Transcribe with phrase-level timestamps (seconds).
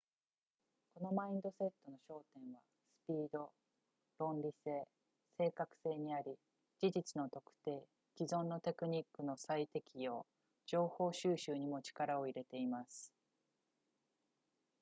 [0.95, 2.59] このマインドセットの焦点は
[3.03, 3.51] スピード
[4.17, 4.87] 論理性
[5.37, 6.39] 正確性にあり
[6.79, 7.85] 事実の特定
[8.17, 10.25] 既存のテクニックの再適用
[10.65, 13.11] 情報収集にも力を入れています